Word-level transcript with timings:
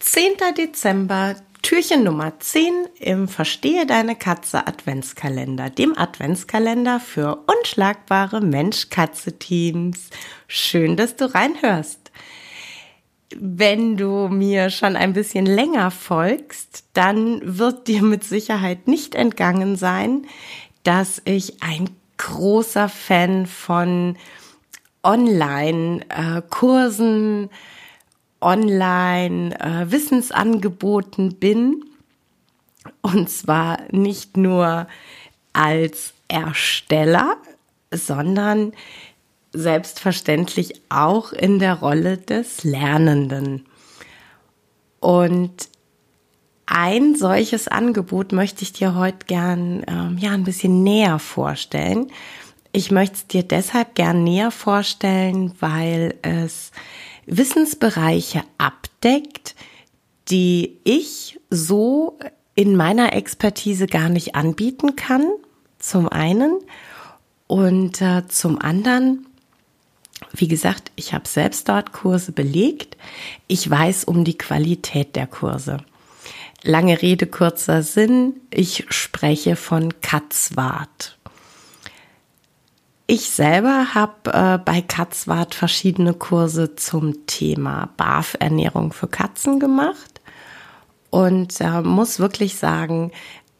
10. 0.00 0.36
Dezember, 0.56 1.36
Türchen 1.62 2.04
Nummer 2.04 2.38
10 2.38 2.72
im 3.00 3.26
Verstehe 3.26 3.84
deine 3.84 4.14
Katze 4.14 4.64
Adventskalender, 4.66 5.70
dem 5.70 5.98
Adventskalender 5.98 7.00
für 7.00 7.42
unschlagbare 7.46 8.40
Mensch-Katze-Teams. 8.40 10.10
Schön, 10.46 10.96
dass 10.96 11.16
du 11.16 11.34
reinhörst. 11.34 12.12
Wenn 13.36 13.96
du 13.96 14.28
mir 14.28 14.70
schon 14.70 14.94
ein 14.94 15.14
bisschen 15.14 15.46
länger 15.46 15.90
folgst, 15.90 16.84
dann 16.94 17.58
wird 17.58 17.88
dir 17.88 18.02
mit 18.02 18.22
Sicherheit 18.22 18.86
nicht 18.86 19.16
entgangen 19.16 19.76
sein, 19.76 20.26
dass 20.84 21.20
ich 21.24 21.60
ein 21.62 21.90
großer 22.18 22.88
Fan 22.88 23.46
von 23.46 24.16
Online-Kursen, 25.02 27.44
äh, 27.44 27.48
Online-Wissensangeboten 28.40 31.30
äh, 31.30 31.34
bin. 31.34 31.84
Und 33.02 33.28
zwar 33.30 33.78
nicht 33.90 34.36
nur 34.36 34.86
als 35.52 36.14
Ersteller, 36.28 37.36
sondern 37.92 38.72
selbstverständlich 39.52 40.80
auch 40.88 41.32
in 41.32 41.58
der 41.58 41.74
Rolle 41.74 42.18
des 42.18 42.64
Lernenden. 42.64 43.66
Und 45.00 45.68
ein 46.66 47.14
solches 47.14 47.66
Angebot 47.66 48.32
möchte 48.32 48.62
ich 48.62 48.72
dir 48.72 48.94
heute 48.94 49.26
gern 49.26 49.84
ähm, 49.86 50.18
ja 50.18 50.32
ein 50.32 50.44
bisschen 50.44 50.82
näher 50.82 51.18
vorstellen. 51.18 52.12
Ich 52.72 52.90
möchte 52.90 53.16
es 53.16 53.26
dir 53.26 53.42
deshalb 53.42 53.94
gern 53.94 54.22
näher 54.22 54.50
vorstellen, 54.50 55.54
weil 55.60 56.14
es 56.20 56.72
Wissensbereiche 57.28 58.42
abdeckt, 58.58 59.54
die 60.30 60.78
ich 60.84 61.38
so 61.50 62.18
in 62.54 62.76
meiner 62.76 63.12
Expertise 63.12 63.86
gar 63.86 64.08
nicht 64.08 64.34
anbieten 64.34 64.96
kann, 64.96 65.24
zum 65.78 66.08
einen. 66.08 66.58
Und 67.46 68.02
äh, 68.02 68.26
zum 68.28 68.60
anderen, 68.60 69.26
wie 70.32 70.48
gesagt, 70.48 70.90
ich 70.96 71.14
habe 71.14 71.28
selbst 71.28 71.68
dort 71.68 71.92
Kurse 71.92 72.32
belegt. 72.32 72.96
Ich 73.46 73.68
weiß 73.68 74.04
um 74.04 74.24
die 74.24 74.36
Qualität 74.36 75.16
der 75.16 75.26
Kurse. 75.26 75.78
Lange 76.62 77.00
Rede, 77.00 77.26
kurzer 77.26 77.82
Sinn. 77.82 78.34
Ich 78.50 78.86
spreche 78.88 79.54
von 79.56 80.00
Katzwart. 80.00 81.17
Ich 83.10 83.30
selber 83.30 83.94
habe 83.94 84.30
äh, 84.34 84.58
bei 84.62 84.82
Katzwart 84.82 85.54
verschiedene 85.54 86.12
Kurse 86.12 86.76
zum 86.76 87.24
Thema 87.24 87.88
BAF-Ernährung 87.96 88.92
für 88.92 89.08
Katzen 89.08 89.58
gemacht 89.58 90.20
und 91.08 91.58
äh, 91.62 91.80
muss 91.80 92.18
wirklich 92.18 92.56
sagen, 92.56 93.10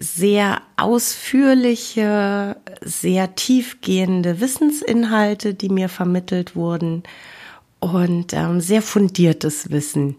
sehr 0.00 0.62
ausführliche, 0.78 2.56
sehr 2.80 3.34
tiefgehende 3.34 4.40
Wissensinhalte, 4.40 5.52
die 5.52 5.68
mir 5.68 5.90
vermittelt 5.90 6.56
wurden 6.56 7.02
und 7.80 8.32
ähm, 8.32 8.62
sehr 8.62 8.80
fundiertes 8.80 9.70
Wissen. 9.70 10.16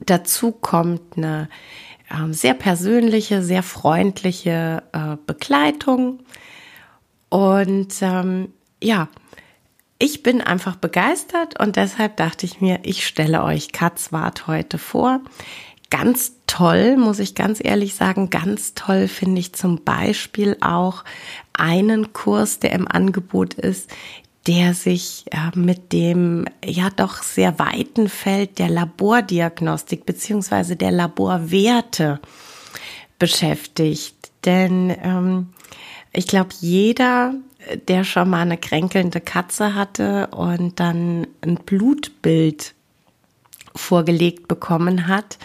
Dazu 0.00 0.52
kommt 0.52 1.18
eine 1.18 1.50
äh, 2.08 2.32
sehr 2.32 2.54
persönliche, 2.54 3.42
sehr 3.42 3.62
freundliche 3.62 4.84
äh, 4.94 5.18
Begleitung 5.26 6.20
und 7.28 7.94
ähm, 8.00 8.52
ja, 8.82 9.08
ich 9.98 10.22
bin 10.22 10.40
einfach 10.40 10.76
begeistert 10.76 11.58
und 11.58 11.76
deshalb 11.76 12.16
dachte 12.16 12.44
ich 12.44 12.60
mir, 12.60 12.80
ich 12.82 13.06
stelle 13.06 13.42
euch 13.42 13.72
Katzwart 13.72 14.46
heute 14.46 14.78
vor. 14.78 15.20
Ganz 15.88 16.32
toll, 16.46 16.96
muss 16.96 17.18
ich 17.18 17.34
ganz 17.34 17.60
ehrlich 17.64 17.94
sagen, 17.94 18.28
ganz 18.28 18.74
toll 18.74 19.08
finde 19.08 19.40
ich 19.40 19.54
zum 19.54 19.84
Beispiel 19.84 20.56
auch 20.60 21.04
einen 21.54 22.12
Kurs, 22.12 22.58
der 22.58 22.72
im 22.72 22.88
Angebot 22.88 23.54
ist, 23.54 23.90
der 24.46 24.74
sich 24.74 25.24
äh, 25.30 25.56
mit 25.56 25.92
dem 25.92 26.44
ja 26.64 26.90
doch 26.90 27.22
sehr 27.22 27.58
weiten 27.58 28.08
Feld 28.08 28.58
der 28.58 28.68
Labordiagnostik 28.68 30.06
beziehungsweise 30.06 30.76
der 30.76 30.92
Laborwerte 30.92 32.20
beschäftigt. 33.18 34.14
Denn 34.44 34.94
ähm, 35.02 35.48
ich 36.16 36.26
glaube, 36.26 36.50
jeder, 36.60 37.34
der 37.88 38.04
schon 38.04 38.30
mal 38.30 38.40
eine 38.40 38.56
kränkelnde 38.56 39.20
Katze 39.20 39.74
hatte 39.74 40.28
und 40.28 40.80
dann 40.80 41.26
ein 41.42 41.56
Blutbild 41.56 42.74
vorgelegt 43.74 44.48
bekommen 44.48 45.08
hat, 45.08 45.38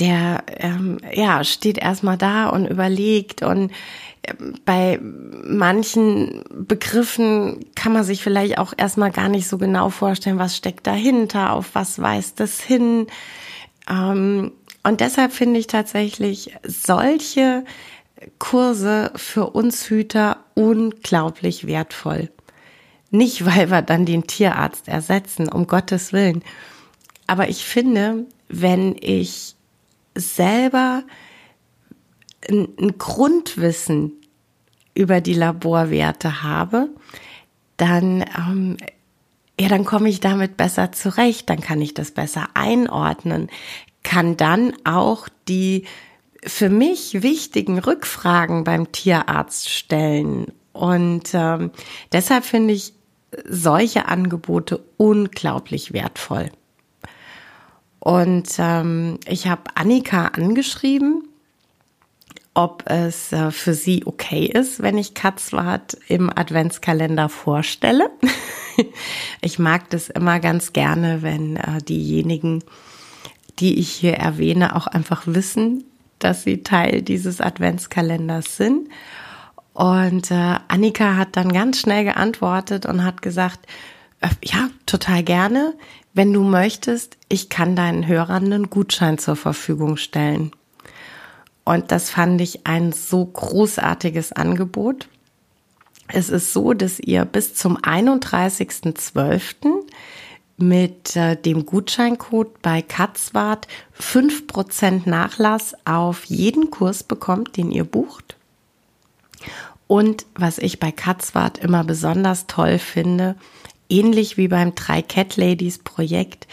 der 0.00 0.42
ähm, 0.48 0.98
ja 1.12 1.44
steht 1.44 1.78
erstmal 1.78 2.18
da 2.18 2.48
und 2.48 2.66
überlegt 2.66 3.42
und 3.42 3.70
ähm, 4.24 4.54
bei 4.64 4.98
manchen 5.00 6.42
Begriffen 6.50 7.64
kann 7.76 7.92
man 7.92 8.02
sich 8.02 8.22
vielleicht 8.22 8.58
auch 8.58 8.74
erstmal 8.76 9.12
gar 9.12 9.28
nicht 9.28 9.46
so 9.46 9.58
genau 9.58 9.90
vorstellen, 9.90 10.40
was 10.40 10.56
steckt 10.56 10.88
dahinter, 10.88 11.52
auf 11.52 11.74
was 11.74 12.00
weist 12.00 12.40
das 12.40 12.60
hin. 12.60 13.06
Ähm, 13.88 14.50
und 14.82 15.00
deshalb 15.00 15.32
finde 15.32 15.60
ich 15.60 15.68
tatsächlich 15.68 16.56
solche 16.64 17.64
Kurse 18.38 19.12
für 19.16 19.50
uns 19.50 19.88
Hüter 19.88 20.38
unglaublich 20.54 21.66
wertvoll. 21.66 22.30
Nicht, 23.10 23.44
weil 23.46 23.70
wir 23.70 23.82
dann 23.82 24.06
den 24.06 24.26
Tierarzt 24.26 24.88
ersetzen, 24.88 25.48
um 25.48 25.66
Gottes 25.66 26.12
Willen. 26.12 26.42
Aber 27.26 27.48
ich 27.48 27.64
finde, 27.64 28.26
wenn 28.48 28.96
ich 29.00 29.56
selber 30.14 31.02
ein, 32.48 32.94
Grundwissen 32.98 34.12
über 34.94 35.20
die 35.20 35.34
Laborwerte 35.34 36.42
habe, 36.42 36.88
dann, 37.76 38.24
ähm, 38.38 38.76
ja, 39.60 39.68
dann 39.68 39.84
komme 39.84 40.08
ich 40.08 40.20
damit 40.20 40.56
besser 40.56 40.92
zurecht, 40.92 41.50
dann 41.50 41.60
kann 41.60 41.80
ich 41.82 41.92
das 41.94 42.12
besser 42.12 42.48
einordnen, 42.54 43.50
kann 44.02 44.36
dann 44.36 44.72
auch 44.84 45.28
die 45.48 45.84
für 46.46 46.70
mich 46.70 47.22
wichtigen 47.22 47.78
Rückfragen 47.78 48.64
beim 48.64 48.92
Tierarzt 48.92 49.68
stellen. 49.68 50.52
Und 50.72 51.30
ähm, 51.34 51.70
deshalb 52.12 52.44
finde 52.44 52.74
ich 52.74 52.92
solche 53.44 54.06
Angebote 54.06 54.82
unglaublich 54.96 55.92
wertvoll. 55.92 56.50
Und 57.98 58.48
ähm, 58.58 59.18
ich 59.26 59.48
habe 59.48 59.62
Annika 59.74 60.26
angeschrieben, 60.28 61.28
ob 62.54 62.84
es 62.86 63.32
äh, 63.32 63.50
für 63.50 63.74
sie 63.74 64.06
okay 64.06 64.46
ist, 64.46 64.80
wenn 64.80 64.96
ich 64.96 65.14
Katzwart 65.14 65.98
im 66.08 66.30
Adventskalender 66.30 67.28
vorstelle. 67.28 68.08
ich 69.40 69.58
mag 69.58 69.90
das 69.90 70.08
immer 70.08 70.38
ganz 70.40 70.72
gerne, 70.72 71.22
wenn 71.22 71.56
äh, 71.56 71.82
diejenigen, 71.82 72.62
die 73.58 73.78
ich 73.78 73.90
hier 73.90 74.14
erwähne, 74.14 74.76
auch 74.76 74.86
einfach 74.86 75.24
wissen, 75.26 75.84
dass 76.18 76.42
sie 76.42 76.62
Teil 76.62 77.02
dieses 77.02 77.40
Adventskalenders 77.40 78.56
sind. 78.56 78.88
Und 79.72 80.30
äh, 80.30 80.56
Annika 80.68 81.16
hat 81.16 81.36
dann 81.36 81.52
ganz 81.52 81.80
schnell 81.80 82.04
geantwortet 82.04 82.86
und 82.86 83.04
hat 83.04 83.20
gesagt, 83.20 83.66
äh, 84.20 84.28
ja, 84.42 84.70
total 84.86 85.22
gerne. 85.22 85.74
Wenn 86.14 86.32
du 86.32 86.42
möchtest, 86.42 87.18
ich 87.28 87.50
kann 87.50 87.76
deinen 87.76 88.06
Hörern 88.06 88.46
einen 88.46 88.70
Gutschein 88.70 89.18
zur 89.18 89.36
Verfügung 89.36 89.98
stellen. 89.98 90.52
Und 91.64 91.92
das 91.92 92.10
fand 92.10 92.40
ich 92.40 92.66
ein 92.66 92.92
so 92.92 93.26
großartiges 93.26 94.32
Angebot. 94.32 95.08
Es 96.08 96.30
ist 96.30 96.52
so, 96.52 96.72
dass 96.72 97.00
ihr 97.00 97.24
bis 97.24 97.54
zum 97.54 97.76
31.12 97.76 99.75
mit 100.56 101.16
äh, 101.16 101.36
dem 101.36 101.66
Gutscheincode 101.66 102.62
bei 102.62 102.82
Katzwart 102.82 103.68
5% 104.00 105.08
Nachlass 105.08 105.74
auf 105.84 106.24
jeden 106.24 106.70
Kurs 106.70 107.02
bekommt, 107.02 107.56
den 107.56 107.70
ihr 107.70 107.84
bucht. 107.84 108.36
Und 109.86 110.26
was 110.34 110.58
ich 110.58 110.80
bei 110.80 110.90
Katzwart 110.90 111.58
immer 111.58 111.84
besonders 111.84 112.46
toll 112.46 112.78
finde, 112.78 113.36
ähnlich 113.88 114.36
wie 114.36 114.48
beim 114.48 114.74
Drei 114.74 115.02
Cat 115.02 115.36
Ladies 115.36 115.78
Projekt, 115.78 116.48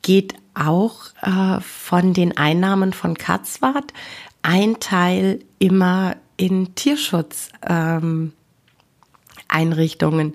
geht 0.00 0.34
auch 0.54 1.00
äh, 1.22 1.60
von 1.60 2.12
den 2.12 2.36
Einnahmen 2.36 2.92
von 2.92 3.16
Katzwart 3.16 3.92
ein 4.42 4.80
Teil 4.80 5.40
immer 5.58 6.16
in 6.36 6.74
Tierschutz 6.74 7.50
ähm, 7.66 8.32
Einrichtungen. 9.52 10.34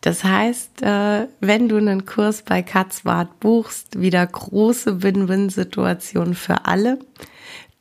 Das 0.00 0.22
heißt, 0.22 0.82
äh, 0.82 1.28
wenn 1.40 1.68
du 1.68 1.76
einen 1.76 2.04
Kurs 2.04 2.42
bei 2.42 2.62
Katzwart 2.62 3.40
buchst, 3.40 4.00
wieder 4.00 4.26
große 4.26 5.02
Win-Win-Situation 5.02 6.34
für 6.34 6.66
alle. 6.66 6.98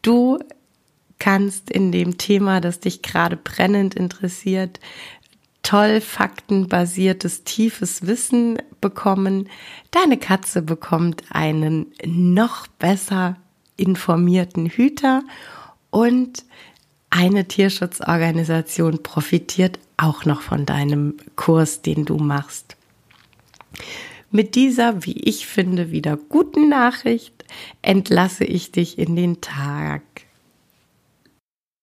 Du 0.01 0.39
kannst 1.19 1.69
in 1.69 1.91
dem 1.91 2.18
Thema, 2.18 2.62
das 2.62 2.80
dich 2.80 3.01
gerade 3.01 3.38
brennend 3.38 3.95
interessiert, 3.95 4.80
toll 5.63 6.01
faktenbasiertes, 6.01 7.44
tiefes 7.44 8.06
Wissen 8.06 8.57
bekommen. 8.81 9.50
Deine 9.91 10.18
Katze 10.18 10.62
bekommt 10.62 11.24
einen 11.30 11.94
noch 12.06 12.68
besser 12.68 13.38
informierten 13.77 14.68
Hüter 14.68 15.24
und 15.89 16.44
eine 17.09 17.47
Tierschutzorganisation 17.47 19.03
profitiert 19.03 19.80
auch 19.98 20.25
noch 20.25 20.42
von 20.42 20.66
deinem 20.66 21.18
Kurs, 21.36 21.81
den 21.81 22.06
du 22.06 22.18
machst. 22.18 22.75
Mit 24.31 24.56
dieser, 24.56 25.06
wie 25.06 25.19
ich 25.19 25.45
finde, 25.45 25.92
wieder 25.92 26.18
guten 26.18 26.68
Nachricht 26.69 27.45
entlasse 27.81 28.45
ich 28.45 28.72
dich 28.72 28.98
in 28.98 29.16
den 29.16 29.42
Tag. 29.42 30.01